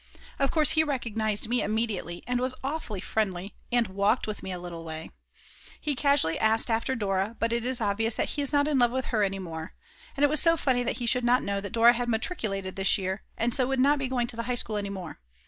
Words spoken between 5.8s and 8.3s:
asked casually after Dora, but it is obvious that